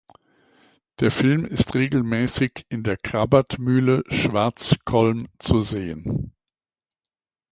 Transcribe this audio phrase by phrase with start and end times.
[0.99, 6.33] Der Film ist regelmäßig in der Krabat-Mühle Schwarzkollm zu sehen.